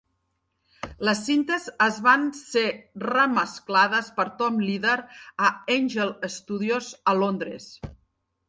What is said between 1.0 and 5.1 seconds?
Les cintes es van ser remesclades per Tom Leader